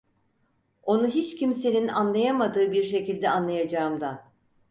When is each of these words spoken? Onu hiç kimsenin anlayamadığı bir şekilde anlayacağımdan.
Onu 0.83 1.07
hiç 1.07 1.35
kimsenin 1.35 1.87
anlayamadığı 1.87 2.71
bir 2.71 2.83
şekilde 2.83 3.29
anlayacağımdan. 3.29 4.21